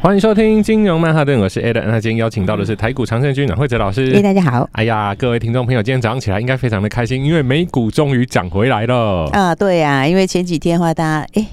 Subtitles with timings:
[0.00, 1.84] 欢迎收听金融曼哈顿，我是 Adam。
[1.86, 4.12] 那今天邀请到的是台股长胜军阮惠哲老师。
[4.14, 4.70] 哎，大家好。
[4.70, 9.28] 哎呀，各位听众朋友，今天早上起来应该非常的开心，因为美股终于涨回来了。
[9.32, 11.44] 啊，对呀、啊，因为前几天的话，大家哎，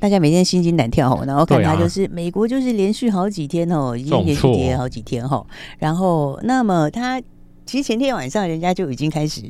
[0.00, 5.46] 大家每天心惊胆跳吼，然后看它就是、啊、美国就是连续好几天哦，已经连续跌好几天吼。
[5.78, 7.20] 然后，那么它
[7.64, 9.42] 其实前天晚上人家就已经开始。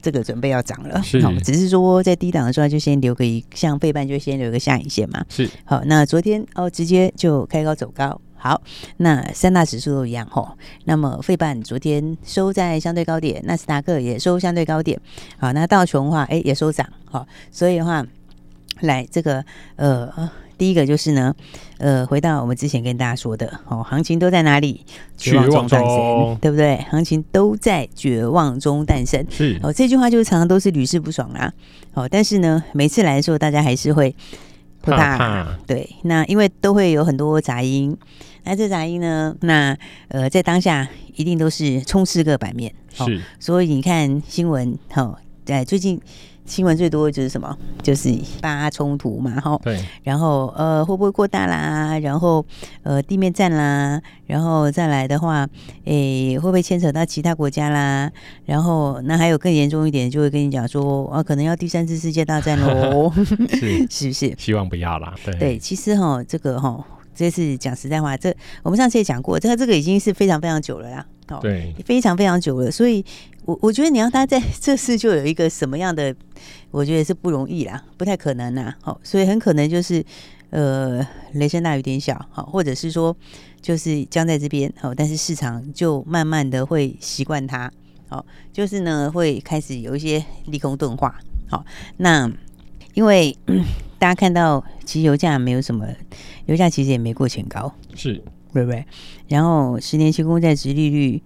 [0.00, 5.24] 这个准备要涨了，好，只是说在低档的时候就先留个一，像费半就先留个下影线嘛。
[5.28, 8.60] 是，好，那昨天哦直接就开高走高，好，
[8.98, 10.56] 那三大指数都一样吼。
[10.84, 15.00] 那么费半昨天收在相对高点，纳斯达克也收相对高点，
[15.38, 18.04] 好，那道琼的话哎也收涨，好，所以的话
[18.80, 19.44] 来这个
[19.76, 20.30] 呃。
[20.58, 21.32] 第一个就是呢，
[21.78, 24.84] 呃，回到我们之前跟大家说的哦，行情都在哪里？
[25.16, 26.84] 绝望中诞生，对不对？
[26.90, 29.24] 行情都在绝望中诞生。
[29.30, 31.52] 是哦，这句话就是常常都是屡试不爽啦。
[31.94, 34.14] 哦，但是呢，每次来的时候，大家还是会
[34.82, 35.58] 会怕，怕。
[35.66, 37.96] 对，那因为都会有很多杂音，
[38.42, 39.76] 那这杂音呢，那
[40.08, 42.74] 呃，在当下一定都是充斥个版面。
[42.92, 46.00] 是，哦，所以你看新闻，哦，在最近。
[46.48, 47.56] 新闻最多的就是什么？
[47.82, 49.60] 就是巴冲突嘛，哈。
[49.62, 49.78] 对。
[50.02, 51.98] 然后呃，会不会扩大啦？
[51.98, 52.44] 然后
[52.82, 54.00] 呃，地面战啦？
[54.26, 55.46] 然后再来的话，
[55.84, 58.10] 诶，会不会牵扯到其他国家啦？
[58.46, 63.12] 然后那还有更严重一点，就会跟你讲说，啊，可能要第三次世界大战喽？
[63.52, 64.34] 是 是不是？
[64.38, 65.14] 希望不要啦。
[65.24, 65.34] 对。
[65.34, 66.82] 对，其实哈，这个哈，
[67.14, 71.06] 这次讲实在话，这我们上次也讲过，这个这个已经是非常非常久了啦。
[71.42, 73.04] 对，非常非常久了，所以
[73.48, 76.14] 我我觉得你要他在这次就有一个什么样的，
[76.70, 78.76] 我觉得是不容易啦，不太可能啦。
[78.82, 80.04] 好，所以很可能就是
[80.50, 81.00] 呃
[81.32, 83.16] 雷声大雨点小，好，或者是说
[83.62, 87.72] 就是僵在这边，好，但是市场就慢慢的会习惯它，
[88.08, 88.22] 好，
[88.52, 91.64] 就是呢会开始有一些利空钝化，好，
[91.96, 92.30] 那
[92.92, 93.64] 因为、嗯、
[93.98, 95.86] 大家看到其实油价没有什么，
[96.44, 98.22] 油价其实也没过前高，是。
[98.50, 98.82] 对不对？
[99.28, 101.22] 然后十年期公债殖利率，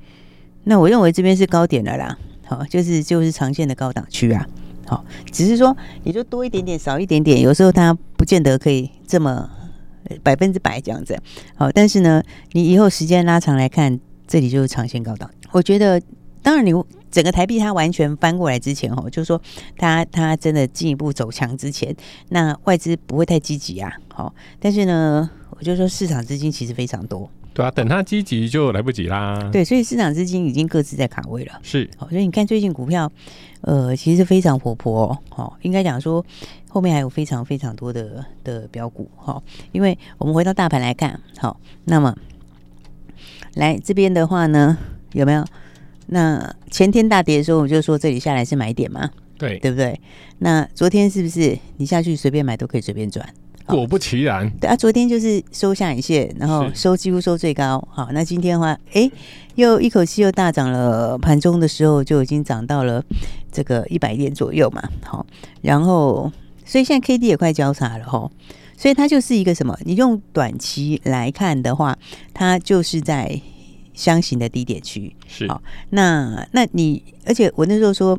[0.65, 2.19] 那我认为这边是高点了啦。
[2.47, 4.47] 好，就是就是长线的高档区啊。
[4.87, 9.49] 好，只是说也就多一点点，少一点点，有时候它不见得可以这么
[10.23, 11.19] 百分之百这样子。
[11.55, 15.31] 好，但是呢，你以后时间拉长来看，这里就是长线高档。
[15.51, 16.01] 我觉得，
[16.43, 16.73] 当然你
[17.11, 19.41] 整个台币它完全翻过来之前，哈，就是说
[19.77, 21.95] 它它真的进一步走强之前，
[22.29, 23.93] 那外资不会太积极啊。
[24.09, 25.31] 好，但是呢。
[25.55, 29.49] 我就说市场资金其实非常多，对啊，等它积极就来不及啦。
[29.53, 31.61] 对，所以市场资金已经各自在卡位了。
[31.63, 33.11] 是，好，所以你看最近股票，
[33.61, 35.19] 呃，其实非常活泼哦。
[35.29, 36.25] 好，应该讲说
[36.69, 39.11] 后面还有非常非常多的的标股。
[39.17, 39.43] 好，
[39.73, 42.17] 因为我们回到大盘来看，好，那么
[43.55, 44.79] 来这边的话呢，
[45.13, 45.45] 有没有？
[46.07, 49.09] 那前天大跌的时候，我就说这里下来是买点嘛，
[49.39, 49.99] 对，对不对？
[50.39, 53.27] 那昨天是不是你下去随便买都可以随便赚？
[53.67, 57.83] 果不其然，对啊，昨天就是收下影线，然后收几乎收最高。
[57.91, 59.11] 好，那今天的话，哎，
[59.55, 61.17] 又一口气又大涨了。
[61.19, 63.03] 盘中的时候就已经涨到了
[63.51, 64.83] 这个一百点左右嘛。
[65.05, 65.25] 好，
[65.61, 66.31] 然后
[66.65, 68.31] 所以现在 K D 也快交叉了哈。
[68.77, 69.79] 所以它就是一个什么？
[69.85, 71.97] 你用短期来看的话，
[72.35, 73.41] 它就是在
[73.95, 75.15] 箱型的低点区。
[75.29, 78.19] 是，好，那那你而且我那时候说。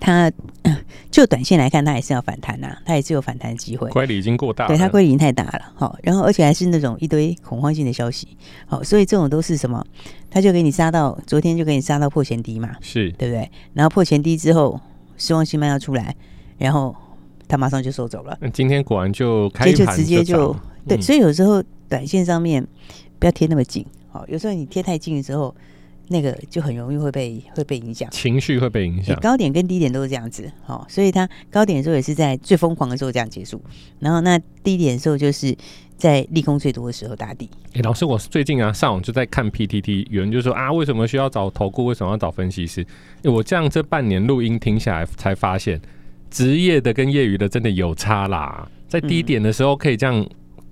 [0.00, 0.30] 它
[1.10, 3.88] 就短线来看，它还是要反弹呐、啊，它也是有反弹机会。
[3.90, 8.28] 乖离已经过大了，对，它乖离已经太大了，好，然后而且还是那种一堆恐慌性的消息，
[8.66, 9.84] 好，所以这种都是什么？
[10.30, 13.48] 它就给你杀到昨天就给你杀到破前低嘛，是对不对？
[13.72, 14.80] 然后破前低之后，
[15.16, 16.14] 失望信号要出来，
[16.58, 16.94] 然后
[17.46, 18.36] 它马上就收走了。
[18.40, 20.54] 那今天果然就开盘就直接就
[20.88, 22.66] 对，所以有时候短线上面
[23.20, 25.54] 不要贴那么紧，好，有时候你贴太近的时候。
[26.08, 29.18] 那个就很容易会被会被影响，情绪会被影响。
[29.20, 33.62] 高点跟低点都是这样子，好，所以它高点的时候也是在最疯狂的时候这样结束，
[33.98, 35.56] 然后那低点的时候就是
[35.96, 37.48] 在利空最多的时候打底。
[37.68, 41.86] 哎、欸，老师，我最近啊上网就在看 PTT，有人就说啊，为什么需要找投顾？
[41.86, 42.86] 为什么要找分析师？
[43.22, 45.80] 欸、我这样这半年录音听下来，才发现
[46.30, 48.68] 职业的跟业余的真的有差啦。
[48.88, 50.24] 在低点的时候可以这样，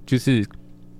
[0.04, 0.46] 就是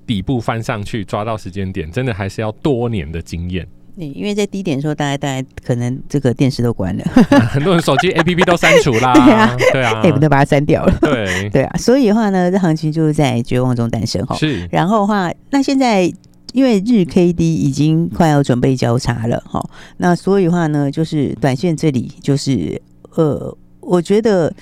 [0.06, 3.68] 底部翻上去抓到时间点，真的还是要多年的经验。
[4.02, 7.04] 你因为在低点的时候，大家大概可能这个电视都关了，
[7.48, 14.34] 很多人手机 APP 都删除啦， 对啊，对啊，也不能把它删掉了，对 对啊，所以的话呢，这行情就是在绝望中诞生哈。
[14.36, 16.12] 是，然后的话，那现在
[16.52, 19.64] 因为日 K D 已经快要准备交叉了哈，
[19.98, 22.80] 那所以的话呢，就是短线这里就是
[23.14, 24.52] 呃，我觉得。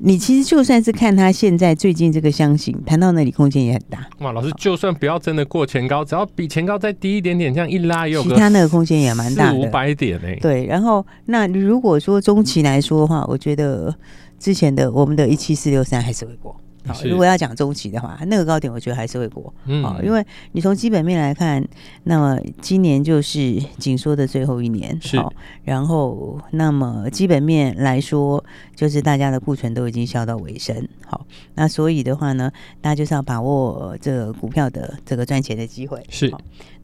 [0.00, 4.06] 你其实就算是看他现在最近这个箱型，谈到那里空间也很大。
[4.20, 10.36] 哇，老师，就算不要真的过前高，只要比前高再低一点点，这样一拉也有个其他那个空间也蛮大的，五百点哎。
[10.40, 13.92] 对，然后那如果说中期来说的话，我觉得
[14.38, 16.54] 之前的我们的一七四六三还是会过。
[16.88, 19.52] 好，如果要讲中期的话，那个高点我觉得还是会过。
[19.66, 21.62] 嗯，好，因为你从基本面来看，
[22.04, 25.22] 那么今年就是紧缩的最后一年，是。
[25.64, 28.42] 然后，那么基本面来说，
[28.74, 30.88] 就是大家的库存都已经消到尾声。
[31.06, 32.50] 好，那所以的话呢，
[32.80, 36.02] 大家就是要把握这个股票的这个赚钱的机会。
[36.08, 36.32] 是。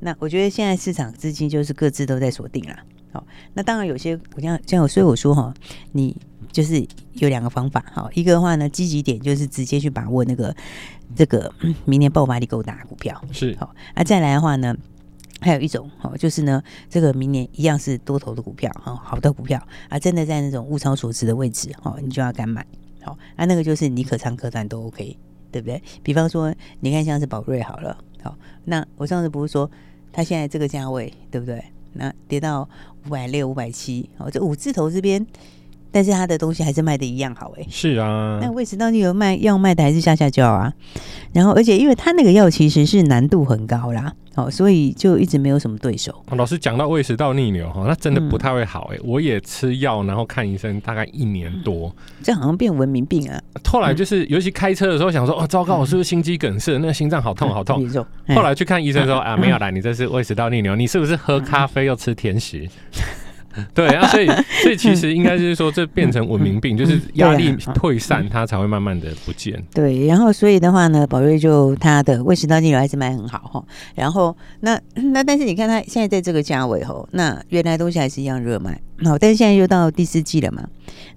[0.01, 2.77] 那我觉得现在市场资金就是各自都在锁定了。
[3.13, 3.25] 好，
[3.55, 5.55] 那当然有些我这样这样，所以我说哈，
[5.93, 6.17] 你。
[6.55, 10.55] 就是有两个方法，哈，一个的话呢，积极点就是直接去把握那个
[11.17, 11.53] 这个
[11.85, 13.75] 明年爆发力够大的股票，是好。
[13.93, 14.73] 啊，再来的话呢，
[15.41, 22.65] 还有一种，哦，就是呢，这个明年一样是多头的股票，哈，好的股票啊，真的在那种物超所值的位置，哈，你就要敢买，
[23.03, 25.19] 好，啊，那个就是你可长可短都 OK，
[25.51, 25.83] 对不对？
[26.05, 29.69] 比方说，你看像是宝瑞好了，好，那我上次不是说
[30.13, 31.65] 它现在这个价位，对不对？
[31.95, 32.69] 那跌到
[33.07, 35.27] 五百六、五百七，哦，这五字头这边。
[35.95, 40.73] 但是他的东西还是卖的一样好哎，是啊，那胃食道逆流卖药卖的还是下下焦啊，
[41.33, 46.13] 然后而且因为他那个药其实是难度很高啦，哦，所以就一直没有什么对手。
[46.33, 51.95] 老师讲到胃食道逆流哈，那真的不太会好哎，我也吃药，然后看医生大概一年多，
[52.25, 53.41] 这好像变文明病啊。
[53.65, 56.77] 后来就是尤其开车的时候想说哦，糟糕，我是不是心肌梗塞？
[56.81, 57.89] 那个心脏好痛好痛。
[58.35, 62.69] 后来去看医生说啊，没有啦，你这是胃食道逆流，你是不是喝咖啡又吃甜食？
[63.75, 64.27] 对啊，所以
[64.63, 69.63] 所以其实应该就是说，这变成文明病，就是压力退散，它才会慢慢的不见。
[69.73, 73.65] 对，然后所以的话呢，宝瑞就他的胃食道逆流还是卖很好哈。
[73.95, 78.81] 然后那那但是你看他现在在这个价位吼，那原来东西还是一样热卖。
[79.03, 80.69] 好，但是现在又到第四季了嘛，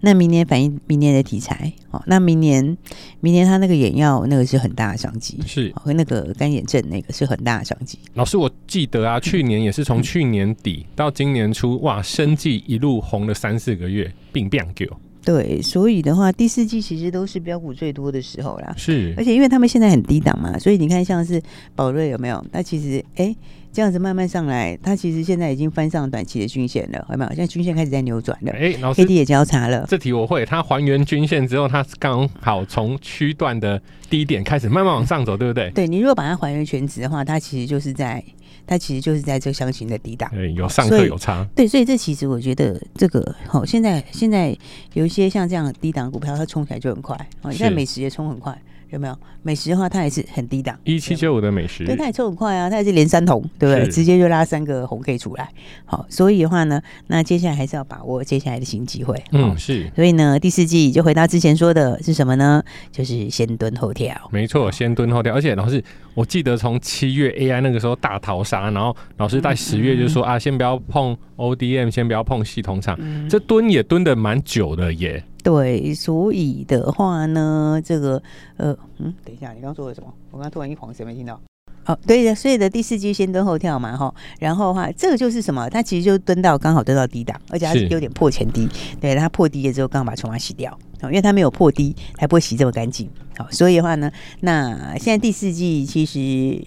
[0.01, 2.75] 那明年反映明年的题材，哦，那明年
[3.19, 7.99] 明年他那个眼药那个是很大的商机，是和那个干眼症那个是很大的商机。
[8.15, 14.89] 老师，我记得啊，去年也是从去年底到今年初，哇，生计一路红了三四个月，并不给。
[15.27, 18.73] 对，所以的话，第四季其实都是标股最多的时候啦。
[18.77, 21.41] 是，而且因为他们现在很低档嘛，所以你看像是
[21.75, 22.43] 宝瑞有没有？
[22.51, 23.35] 那其实哎。
[23.73, 27.29] 这样子慢慢上来，它其实现在已经翻上短期的均线了，有没有？
[27.29, 29.85] 现在均线开始在扭转了，哎，老师，K D 也交叉了。
[29.87, 33.79] 这题我会，它还原均线之后，它刚好从区段的
[34.09, 35.69] 低点开始慢慢往上走，对不对？
[35.75, 38.23] 对，你如果把它还原全值的话，它其实就是在，
[38.67, 41.47] 它其实就是在这个箱型的低档，对，有上课有差。
[41.55, 44.55] 对，所以这其实我觉得这个好，现在现在
[44.93, 48.55] 有一些像这样的低档股票，它冲起来就很快，哦，现在美食也冲很快。
[48.89, 53.89] 有没有美食的话，它也是很低档，一七九五的美食，对，它也冲很快啊，它也是连三红，对不对？
[53.91, 55.49] 直接就拉三个红 K 出来。
[55.85, 59.21] 好，所以的话呢，那接下来还是要把握接下来的新机会。
[59.31, 59.89] 嗯，是。
[59.95, 62.63] 所以呢，第四季就回到之前说的是什么呢？
[62.91, 64.15] 就是先蹲后跳。
[64.31, 65.33] 没错，先蹲后跳。
[65.33, 65.83] 而且老师，
[66.13, 75.23] 我记得从七月 AI 那个时候大逃杀，然后老师在十月就说、嗯、啊，先不要碰 ODM，先不要碰系统厂、嗯，这蹲也蹲的蛮久的耶。
[75.47, 78.21] 对，所以的话呢，这个
[78.57, 80.13] 呃，嗯，等一下，你刚刚说的什么？
[80.29, 81.39] 我刚刚突然一晃神，没听到。
[81.85, 85.69] 哦，对的，所以的第四季先蹲后跳嘛，哈，然后的话，这个就是什么？
[85.69, 88.67] 它其实就蹲到刚好蹲到低档，而且它是有点破前低，
[88.99, 93.09] 对，它破低了之后，刚好把筹码洗掉，因为它没有破低，还不会洗这么干净。
[93.37, 94.11] 好，所以的话呢，
[94.41, 96.19] 那现在第四季其实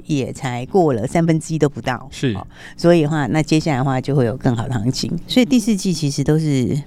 [0.06, 2.34] 也才过了三分之一都不到，是，
[2.78, 5.14] 所以的话，那接下来的话就会有更好的行情。
[5.26, 6.82] 所以第四季其实都是。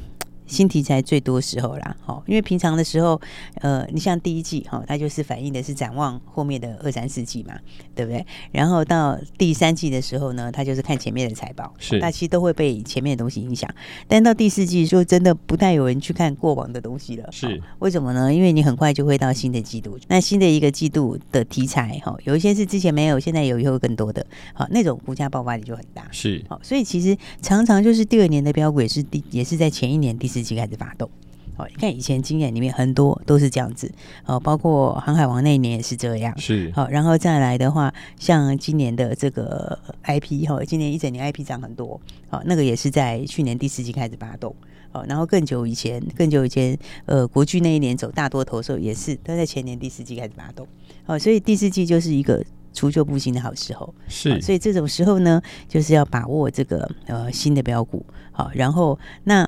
[0.46, 3.20] 新题材最多时候啦，好，因为平常的时候，
[3.56, 7.54] 呃，你像第一季哈，它就是反映的是展望后面的二三四季嘛，
[7.96, 8.26] 对不对？
[8.52, 13.70] 然后到第三季的时候呢，它就是看前面的财报，是，那其实都会被前面的东西影响。
[14.08, 18.34] 但到第四季，就真的，不太有人去看过往的东西了，是，为什么呢？
[18.34, 30.54] 因为你很快就会到新的季度，那新的一个季度的题材哈，有一些是之前没有，现在有以后更多的，好，那种股价爆发力就很大，是，好，所以其实常常就是第二年的标股也是第也是在前一年第四。
[30.54, 31.10] 开始发动，
[31.58, 33.92] 好，你看以前经验里面很多都是这样子，
[34.24, 42.00] 哦，包括航海王那一年也是这样，是，好，然后再来的话，像今年的这个 IP 哈，今年一整年 IP 涨很多，
[42.30, 44.56] 好，那个也是在去年第四季开始发动，
[44.92, 50.68] 好，然后更久以前，更久以前，呃，国巨那一年走大多头的时候也是都在前年第四季开始发动，
[51.04, 53.92] 好，所以第四季就是一个除旧布新的好时候。
[54.08, 58.06] 是，所以这种时候呢，就是要把握这个呃新的标股。
[58.36, 59.48] 好，然后那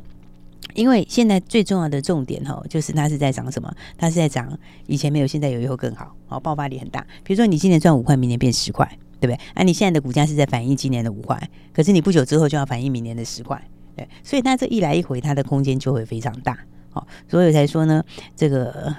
[0.73, 3.73] 因为现在最重要的重点哈，就是它是在涨什么？
[3.97, 4.57] 它是在涨
[4.87, 7.05] 以前没有，现在有以后更好，好爆发力很大。
[7.23, 8.85] 比如说你今年赚五块，明年变十块，
[9.19, 9.39] 对不对？
[9.53, 13.61] 啊，你现在的股价是在反映今年的五块，可是你不久之后就要反映明年的十块。
[13.95, 16.57] 对，所以它这一来一回，它的空间就会非常大，
[16.89, 18.03] 好，所以才说呢，
[18.35, 18.93] 这个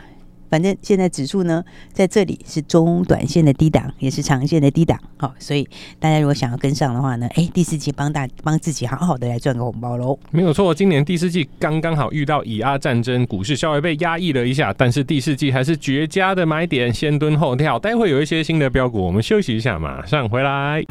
[0.49, 1.63] 反正现在指数呢
[1.93, 10.19] 在这里是中短线的低档，也是长线的低档，好，所以大家如果想要跟上的话呢，哎，第四季帮大帮自己好好的来赚个红包喽。
[10.31, 20.83] 没有错，今年第四季刚刚好遇到以阿战争，股市稍微被压抑了一下，但是第四季还是绝佳的买点，先蹲后跳，待会有一些新的标股，我们休息一下，马上回来。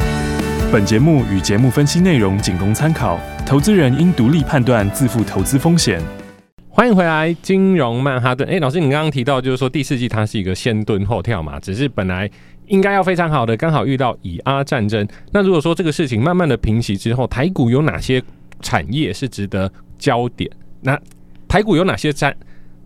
[0.72, 6.25] 本节目与节目分析内容仅供参考，投资人应独立判断，自负投资风险。
[6.78, 8.46] 欢迎回来，金融曼哈顿。
[8.50, 12.30] 哎，老师，你刚刚提到就是说第四季它是一个先蹲后跳嘛，只是本来
[12.68, 15.08] 应该要非常好的，刚好遇到以阿战争。
[15.32, 18.22] 那如果说这个事情慢慢的平息之后，台股有哪些
[18.60, 20.52] 产业是值得焦点？
[20.82, 21.00] 那
[21.48, 22.36] 台股有哪些产？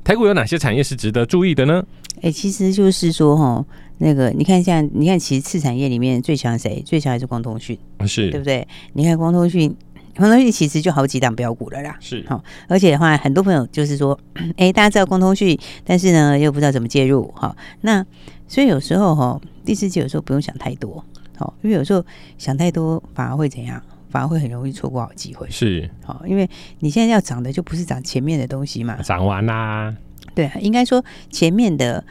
[0.04, 1.84] 台股有哪些产业是值得注意的呢？
[2.22, 3.66] 哎，其实就是说哈。
[4.02, 6.82] 那个，你看，像你看，其实次产业里面最强谁？
[6.86, 7.78] 最强还是光通讯，
[8.08, 8.66] 是对不对？
[8.94, 9.76] 你看光通讯，
[10.20, 11.96] 光通讯其实就好几档标股了啦。
[12.02, 14.20] 是好，而且的话，很多朋友就是说，
[14.58, 17.34] 哎，大家知道光通讯，但是呢，又不知道怎么介入。
[17.36, 18.06] 好，那
[18.48, 21.04] 所以有时候哈，第四季有时候不用想太多，
[21.38, 22.06] 好，因为有时候
[22.38, 23.82] 想太多反而会怎样？
[24.10, 25.48] 反而会很容易错过好机会。
[25.50, 26.50] 是好，因为
[26.80, 29.96] 你现在要涨的就不是涨前面的东西嘛，涨完啦。
[30.36, 32.04] 对，应该说前面的。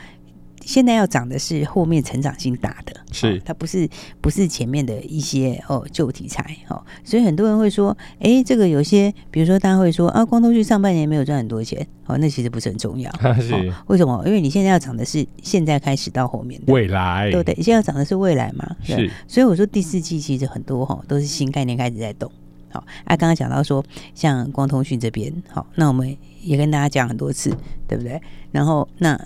[0.65, 3.89] 现在要涨的是后面成长性大的，是、哦、它不是
[4.21, 13.11] 不是前面的一些哦旧题材哦，所以很多人会说，哎，这个有些，比如说大家会说啊，光通讯上半年没有赚很多钱，哦，那其实不是很重要，
[13.41, 14.23] 是、哦、为什么？
[14.27, 17.55] 因为你现在要涨的是现在开始到后面的未来，对不对？
[17.57, 22.31] 现在要涨的是未来嘛，是，所以我说第四季其实很多哈、哦、都是新概念开始在动，
[22.71, 23.83] 好、哦，啊，刚刚讲到说
[24.15, 27.51] 像光通讯这边，好、哦，那我们也跟大家讲很多次，
[27.87, 28.21] 对不对？
[28.53, 29.19] 然后那。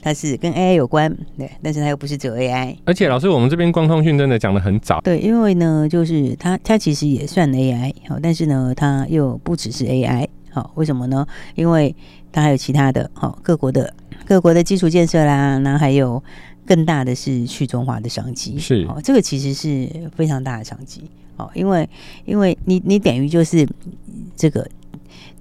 [0.00, 2.76] 它是跟 AI 有关，对，但是它又不是只有 AI。
[2.84, 11.26] 而且老师，我们这边光通讯真的讲的很早，对，因为呢，就是它它其实也算 AI，好，但是呢，它又不只是 AI，好，为什么呢？
[11.54, 11.94] 因为
[12.30, 13.92] 它还有其他的，好，各国的
[14.24, 16.22] 各国的基础建设啦，那还有
[16.64, 21.88] 更大的是去中华的商机，是哦，这个其实是非常大的商机，哦，因为
[22.24, 23.66] 因为你你等于就是
[24.36, 24.68] 这个。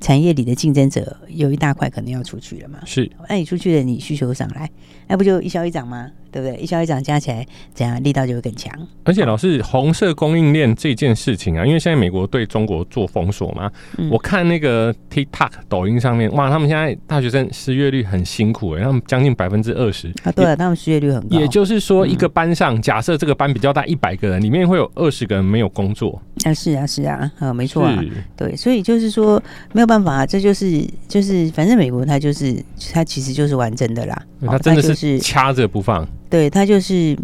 [0.06, 2.78] 产业里的竞争者有一大块可能要出去了嘛？
[2.86, 4.70] 是，那你出去了，你需求上来，
[5.08, 6.12] 那不就一消一涨吗？
[6.36, 6.58] 对不对？
[6.62, 8.70] 一消一涨加起来，怎样力道就会更强。
[9.06, 21.40] 而且老师，红色供应链这件事情啊，因为现在美国对中国做封锁嘛，嗯、我看那个 TikTok 抖音上面，哇，他们现在大学生失业率很辛苦哎、欸，他们将近百分之二十啊，对啊，他们失业率很高。
[21.40, 26.22] 也就是说，一个班上，嗯、假设这个班比较大，一百个人里面会有二十个人没有工作。
[26.44, 28.04] 啊，是啊，是啊，啊，没错啊，
[28.36, 32.62] 对，所以就是说没有办法，这就是就是反正美国它就是
[32.92, 36.08] 它其实就是完整的啦，它真的是掐着不放。
[36.30, 37.18] 对，他就是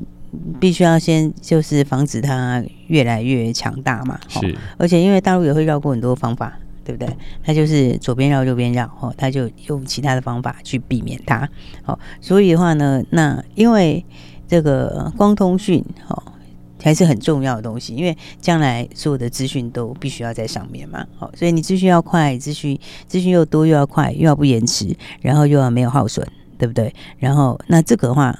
[0.60, 4.20] 必须要先就是防止它越来越强大嘛。
[4.28, 7.14] 是，而且因为大陆也会绕过很多方法，对不对？
[7.44, 11.48] 他就是左边绕右边绕，哦，他就用其他的方法去避免它。
[11.84, 14.04] 好，所以的话呢，那因为
[14.48, 16.24] 这个光通讯，哦，
[16.82, 21.06] 还是很重要的东西，因为将来所有的资讯都必须要在上面嘛。
[21.18, 26.26] 好，所以你资讯要快，资讯资讯又多又要快，又要不延迟，然后又要没有耗损，
[26.62, 26.94] 对不对？
[27.18, 28.38] 然后那这个的话。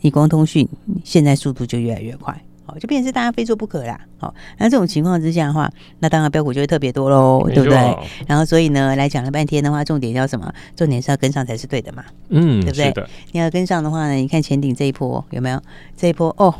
[0.00, 0.68] 你光通讯
[1.02, 3.98] 现在速度就越来越快，好，就变成是大家非做不可啦。
[4.18, 7.96] 好，那这种情况之下的话，那当然标股就会特别多喽，对不对？
[8.26, 10.52] 然后所以呢，来讲了半天的话，重点要什么？
[10.76, 12.92] 重点是要跟上才是对的嘛，嗯，对不对？
[13.32, 15.58] 你要跟上的话呢，你看前顶这一波有没有？
[15.96, 16.54] 这一波哦。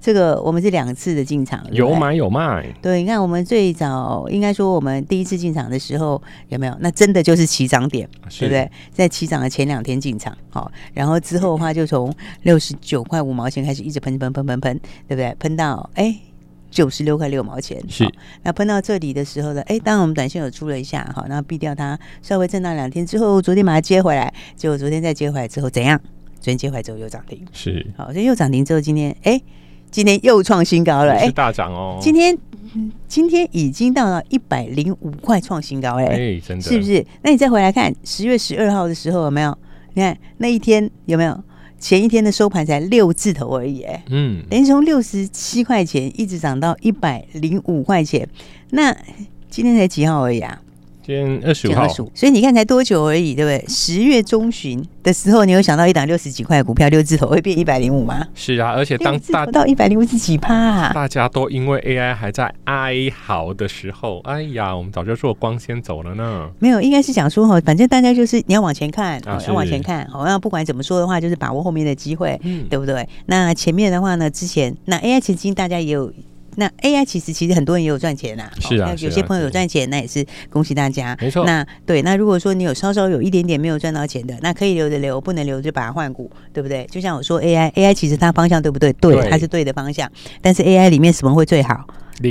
[0.00, 2.64] 这个我们是两次的进场，有买有卖。
[2.80, 6.76] 对，你看我们最早应该说我们第一次进场的时候有没有？
[6.80, 8.70] 那真的就是起涨点，对不对？
[8.92, 15.34] 在起涨的前两天进场，好，然后之后的话就从六十九块五毛钱开始一直喷喷喷喷喷，对不对？
[15.40, 16.16] 喷到哎
[16.70, 18.08] 九十六块六毛钱，是。
[18.44, 26.00] 那喷到这里的时候呢，哎，当然我们短线有出了一下，好，然后避掉它，稍微震荡两天之后，昨天把它接回来，结果昨天再接回来之后怎样？
[26.40, 27.84] 昨天接回来之后又涨停，是。
[27.96, 29.40] 好，所以又涨停之后，今天哎。
[29.90, 31.98] 今天又创新高了，哎，是大涨哦。
[32.00, 32.36] 今天
[33.06, 37.04] 今天已经到了一百零五块创新高，哎，哎，真的是不是？
[37.22, 39.56] 那你再回来看十月十二号的时候有没有？
[39.94, 41.42] 你看那一天有没有？
[41.80, 48.28] 前一天的收盘才六字头而已，哎，嗯，等于从六十七块钱一直涨到一百零五块钱。
[48.70, 48.92] 那
[49.48, 50.60] 今天才几号而已啊？
[51.08, 53.64] 今天二十五号，所以你看才多久而已，对不对？
[53.66, 58.26] 十月中旬的时候，你有想到一档六十几块股票六字头会变一百零五吗？
[58.34, 60.92] 是啊，而且当大到一百零五是几趴啊？
[60.92, 66.50] 大家都因为 AI 还在哀嚎的时候，哎呀，我们早就做光先走了呢。
[66.58, 70.06] 没有，应该是讲说哈，反正大家就是你要往前看，啊、要往前看。
[70.08, 73.08] 好，那不管怎么说的话，就是把握后面的机会，嗯，对不对？
[73.24, 76.12] 那前面的话呢，之前那 AI 基金大家也有。
[76.58, 81.16] 那 AI 其实其实很多人也有赚钱呐，是啊，有些朋友有赚钱，那也是恭喜大家。
[81.20, 86.84] 没错，那对，那如果说你有稍稍有一点点没有赚到钱的，那可以留着留，不能留就把它换股，对不对？
[86.90, 88.92] 就像我说 AI，AI 其实它方向对不对？
[88.94, 90.10] 对，它是对的方向，
[90.42, 91.86] 但是 AI 里面什么会最好？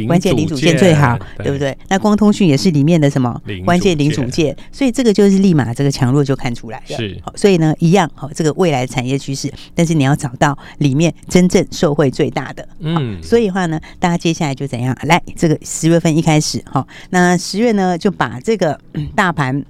[0.08, 1.78] 关键零组件最好，对，对不对？
[1.90, 6.98] 那光通讯也是里面的什么关键零组件，所以这个就是立马这个强弱就看出来了。
[6.98, 12.68] 是，所以呢，一样好，这个未来的产业趋势，但是你要找到里面真正受惠最大的。
[12.80, 15.22] 嗯，所以的话呢，大家接下来就怎样来？
[15.36, 18.80] 这个十月份一开始哈，那十月呢就把这个
[19.16, 19.64] 大盘。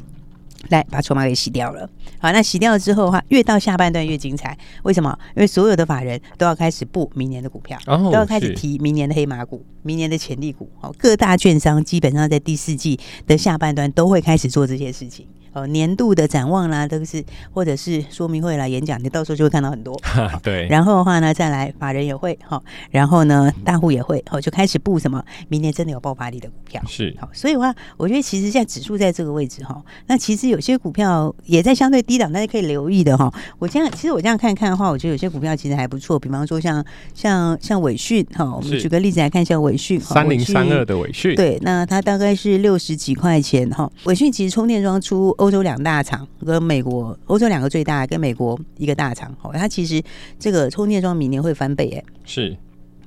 [0.69, 4.57] 来把筹码给洗掉了，好，那洗掉了之后的话，越到下半段越精彩。
[4.83, 5.17] 为什么？
[5.35, 10.69] 因为所有的法人都要开始布明年的股票，哦、都要开始提明年的黑马股、明年的潜力股。
[10.79, 15.25] 好，各大券商基本上在第四季的下半段都会开始做这些事情。
[15.53, 19.99] 哦，年度的展望啦，都是或者是说明会啦、演讲，你到时候就会看到很多。
[20.43, 22.61] 对，然后的话呢，再来法人也会哈，
[22.91, 25.23] 然后呢，大户也会，哦，就开始布什么？
[25.47, 33.33] 明年真的有爆发力的股票是好，所以的话，我觉得其实现在指数在这个位置哈，那其实有些股票也在相对低档，大家可以留意的哈。
[33.59, 43.89] 我这样其实我这样看看的话，我觉得有些股票其实还不错，比方说像像像伟讯哈，我们举个例子来看，一下伟讯三零三二的伟讯，对，那它大概是六十几块钱哈。
[44.03, 49.35] 伟讯其实充电桩出欧洲两大厂跟美国、欧洲两个最大，跟美国一个大厂。
[49.41, 50.03] 哦，它其实
[50.37, 52.57] 这个充电桩明年会翻倍，哎，是，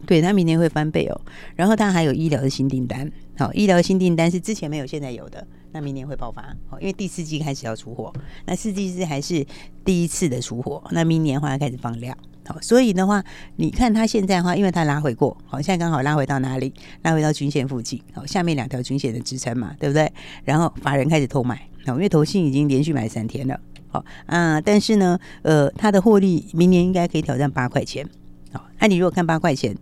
[0.07, 1.21] 对，它明年会翻倍哦。
[1.55, 8.13] 然后它还有医疗的新订单，好，医疗的新订单是之前没有，现在有的，那明年会爆发，哦，因为第四季开始要出货，
[8.47, 9.45] 那四季是还是
[9.85, 13.23] 第一次的出货，那明年的话开始放量，好，所以的话，
[13.57, 16.73] 你看它现在的话，因为它拉回过，好，现在刚好拉回到哪里？
[17.03, 20.11] 拉回到均线附近，好，下面两条均线的支撑嘛，对不对？
[20.45, 21.67] 然后法人开始偷买。
[21.87, 28.07] 因为投信已经连续买三天了，好啊，但是呢，呃，它的获利明年应该可以挑战八块钱，
[28.53, 29.77] 好，那你如果看八块钱，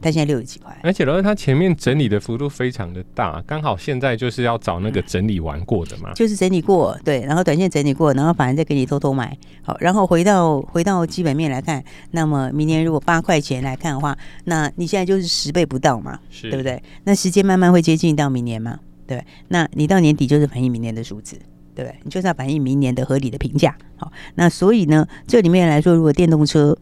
[0.00, 16.82] 它现在六十几块，而且呢，它前面整理的幅度非常的大，刚好现在就是要找那个整理完过的嘛， 就是整理过，对，然后短线整理过，然后反而再给你偷偷买，好，然后回到回到基本面来看，那么明年如果八块钱来看的话，那你现在就是十倍不到嘛，是对不对？
[17.04, 18.78] 那时间慢慢会接近到明年嘛。
[19.06, 21.36] 对，那你到年底就是反映明年的数字，
[21.74, 21.98] 对不对？
[22.04, 23.76] 你就是要反映明年的合理的评价。
[23.96, 26.76] 好，那所以呢，这里面来说，如果电动车，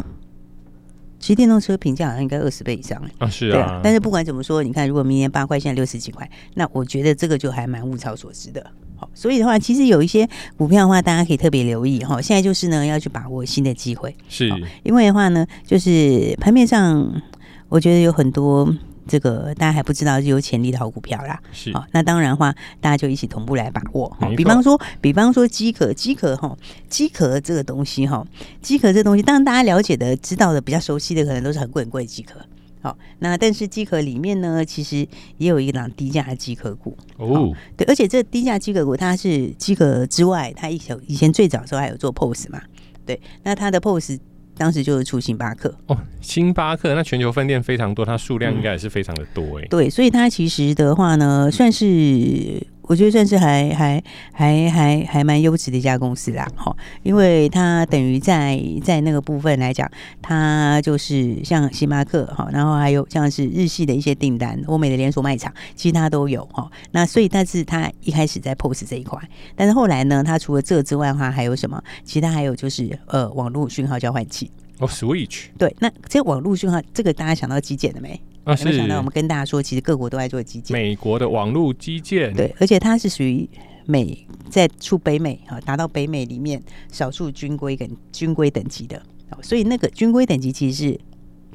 [1.19, 3.81] 其实电动车评价好像应该二十倍以上啊，是啊，啊。
[3.83, 8.65] 但是不管怎么说，你看，如果明年八块，现在六十几块，那我觉得这个就还蛮物超所值的。
[8.97, 12.21] 好，所以的话，其实有一些股票的话，大家可以特别留意哈。
[12.21, 14.49] 现在就是呢，要去把握新的机会，是
[14.85, 17.21] 因为的话呢，就是盘面上，
[17.69, 18.73] 我觉得有很多。
[19.07, 24.17] 这个大家还不知道是有潜力的好股票啦，是好，那当然的话，大家就一起同步来把握。
[24.37, 26.57] 比方说，比方说机壳，机壳哈，
[26.89, 28.27] 机壳这个东西哈，
[28.61, 32.41] 机壳这个东西，当然大家了解的、知道的、比较熟悉的，可能都是很贵很贵的机壳。
[32.81, 35.07] 好，那但是机壳里面呢，其实
[35.39, 42.61] 也有一档低价的机壳股哦，对，而且这低价机壳股它是机壳之外，它以前以前最早的时候还有做 POS 嘛，
[43.05, 44.19] 对，那它的 POS。
[44.57, 49.69] 当时就是出星巴克哦，星巴克那全球分店非常多，它数量应该也是非常的多哎、嗯。
[49.71, 52.67] 对，所以它其实的话呢，算是。
[52.93, 54.03] 我觉得算是还还
[54.35, 66.71] 还还还蛮优质的一家公司啦，哈，因为它等于在在那个部分来讲，它就是像星巴克哈，然后还有像是日系的一些订单，欧美的连锁卖场，其他都有哈。
[66.91, 69.19] 那所以，但是它一开始在 POS 这一块，
[69.57, 71.83] 但是后来呢，它除了这之外的话，还有什么？
[72.05, 74.51] 其他还有就是呃，网络讯号交换器
[74.81, 75.45] 哦，Switch。
[75.57, 78.21] 对，那这网络讯号这个大家想到极简了没？
[78.45, 78.65] 啊，是。
[78.65, 80.77] 没想到我们跟大家说，其实各国都在做基建。
[80.77, 83.49] 美国的网络基建，对，而且它是属于
[83.87, 89.01] 美在出北美啊，达到北美里面少数军规跟军规等级的。
[89.41, 91.01] 所以那个军规等级其实是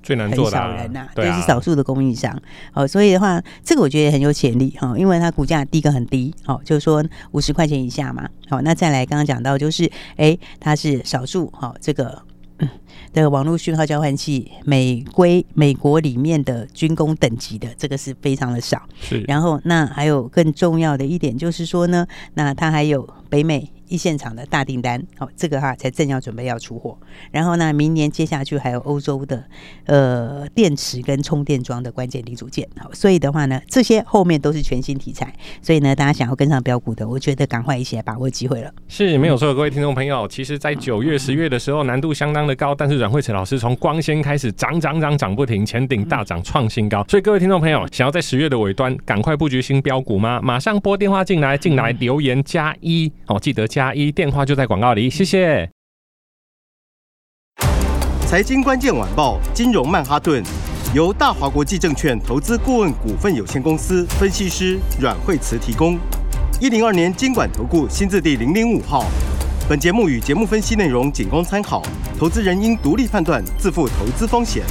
[0.02, 2.36] 最难做的，很少人呐，就是少数的供应商。
[2.74, 8.28] 哦，所以的话，这个我觉得很有潜力哈，因为它股价第一个很低，哦，就是说五十块钱以下嘛。
[8.50, 12.22] 好，那再来刚刚讲到就是，哎，它是少数哈，这个。
[12.60, 12.70] 嗯，
[13.14, 18.82] 的网络讯号交换器，美规美国里面的军工等级的这个是非常的少。
[19.00, 26.98] 是，然后那还有更重要的一点就是说呢，那它还有北美一线厂的大订单，好，这个哈才正要准备要出货。
[27.32, 29.44] 然后呢，明年接下去还有欧洲的
[29.86, 38.72] 呃电池跟充电桩的关键零组件，好，所以的话呢，这些后面都是全新题材，所以呢，大家想要跟上标股的，我觉得赶快一起来把握机会了。
[38.88, 50.40] 是没有错，各位听众朋友，其实，在九月、十月的时候难度相当的高，但是阮慧慈老师从光纤开始涨涨涨涨不停，前顶大涨创新高，所以各位听众朋友，想要在十月的尾端赶快布局新标股吗？
[50.42, 55.70] 马上拨电话进来，进来留言加一哦，记得加一，电话就在广告里，谢谢。
[58.26, 60.44] 财经关键晚报，金融曼哈顿，
[60.96, 65.96] 由大华国际证券投资顾问股份有限公司分析师阮慧慈提供。
[66.60, 69.06] 一零二年金管投顾新字第零零五号。
[69.70, 71.84] 本节目与节目分析内容仅供参考，
[72.18, 74.64] 投资人应独立判断，自负投资风险。